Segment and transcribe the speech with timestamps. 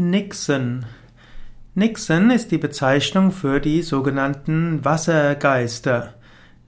[0.00, 0.86] Nixen.
[1.74, 6.14] Nixen ist die Bezeichnung für die sogenannten Wassergeister.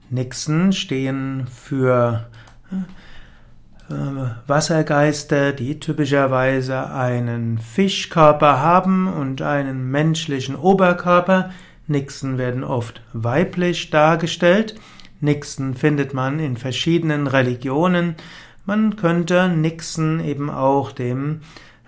[0.09, 2.27] Nixen stehen für
[3.89, 3.93] äh,
[4.47, 11.51] Wassergeister, die typischerweise einen Fischkörper haben und einen menschlichen Oberkörper.
[11.87, 14.75] Nixen werden oft weiblich dargestellt.
[15.21, 18.15] Nixen findet man in verschiedenen Religionen.
[18.65, 21.39] Man könnte Nixen eben auch dem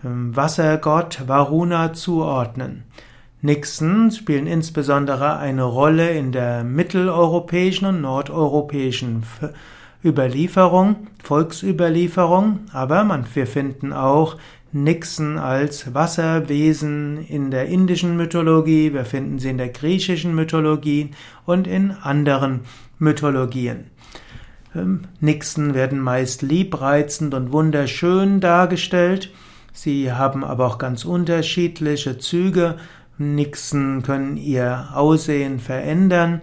[0.03, 2.83] Wassergott Varuna zuordnen.
[3.41, 9.23] Nixen spielen insbesondere eine Rolle in der mitteleuropäischen und nordeuropäischen
[10.03, 14.37] Überlieferung, Volksüberlieferung, aber man, wir finden auch
[14.73, 21.11] Nixen als Wasserwesen in der indischen Mythologie, wir finden sie in der griechischen Mythologie
[21.45, 22.61] und in anderen
[22.97, 23.91] Mythologien.
[24.75, 29.31] Ähm, Nixen werden meist liebreizend und wunderschön dargestellt.
[29.73, 32.77] Sie haben aber auch ganz unterschiedliche Züge.
[33.17, 36.41] Nixen können ihr Aussehen verändern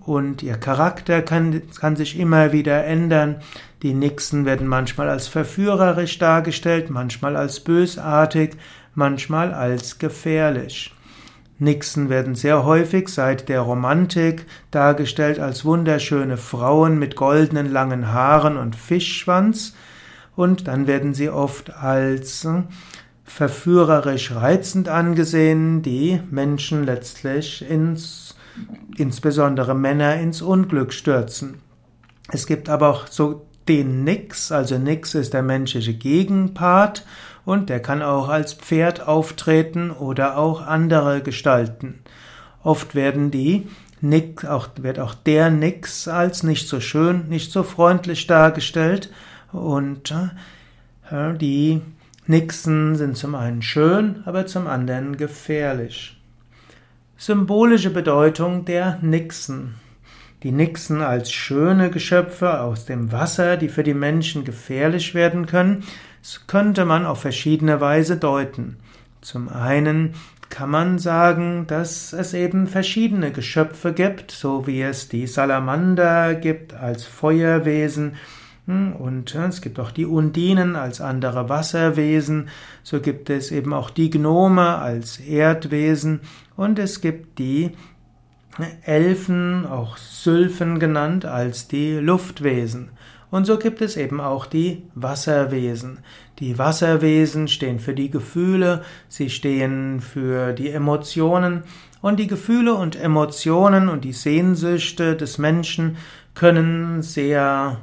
[0.00, 3.36] und ihr Charakter kann, kann sich immer wieder ändern.
[3.82, 8.56] Die Nixen werden manchmal als verführerisch dargestellt, manchmal als bösartig,
[8.94, 10.94] manchmal als gefährlich.
[11.60, 18.56] Nixen werden sehr häufig seit der Romantik dargestellt als wunderschöne Frauen mit goldenen langen Haaren
[18.56, 19.74] und Fischschwanz
[20.38, 22.46] und dann werden sie oft als
[23.24, 28.36] verführerisch reizend angesehen, die Menschen letztlich ins,
[28.96, 31.56] insbesondere Männer ins Unglück stürzen.
[32.30, 37.04] Es gibt aber auch so den Nix, also Nix ist der menschliche Gegenpart
[37.44, 41.98] und der kann auch als Pferd auftreten oder auch andere gestalten.
[42.62, 43.66] Oft werden die
[44.00, 49.10] Nix, auch, wird auch der Nix als nicht so schön, nicht so freundlich dargestellt
[49.52, 50.14] und
[51.10, 51.80] äh, die
[52.26, 56.20] Nixen sind zum einen schön, aber zum anderen gefährlich.
[57.16, 59.76] Symbolische Bedeutung der Nixen.
[60.42, 65.82] Die Nixen als schöne Geschöpfe aus dem Wasser, die für die Menschen gefährlich werden können,
[66.46, 68.76] könnte man auf verschiedene Weise deuten.
[69.20, 70.14] Zum einen
[70.48, 76.74] kann man sagen, dass es eben verschiedene Geschöpfe gibt, so wie es die Salamander gibt
[76.74, 78.16] als Feuerwesen,
[78.68, 82.48] und es gibt auch die Undinen als andere Wasserwesen,
[82.82, 86.20] so gibt es eben auch die Gnome als Erdwesen
[86.54, 87.72] und es gibt die
[88.82, 92.90] Elfen, auch Sylphen genannt, als die Luftwesen.
[93.30, 95.98] Und so gibt es eben auch die Wasserwesen.
[96.38, 101.64] Die Wasserwesen stehen für die Gefühle, sie stehen für die Emotionen
[102.00, 105.96] und die Gefühle und Emotionen und die Sehnsüchte des Menschen
[106.34, 107.78] können sehr,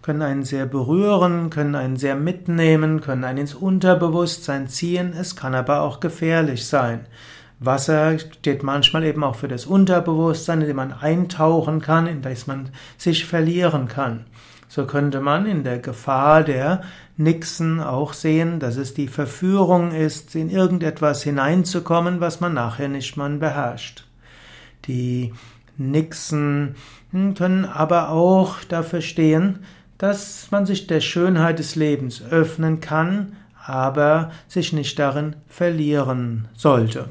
[0.00, 5.56] können einen sehr berühren, können einen sehr mitnehmen, können einen ins Unterbewusstsein ziehen, es kann
[5.56, 7.06] aber auch gefährlich sein.
[7.58, 12.46] Wasser steht manchmal eben auch für das Unterbewusstsein, in dem man eintauchen kann, in das
[12.46, 14.24] man sich verlieren kann.
[14.70, 16.82] So könnte man in der Gefahr der
[17.16, 23.16] Nixen auch sehen, dass es die Verführung ist, in irgendetwas hineinzukommen, was man nachher nicht
[23.16, 24.04] mal beherrscht.
[24.86, 25.34] Die
[25.76, 26.76] Nixen
[27.10, 29.58] hm, können aber auch dafür stehen,
[29.98, 33.32] dass man sich der Schönheit des Lebens öffnen kann,
[33.66, 37.08] aber sich nicht darin verlieren sollte.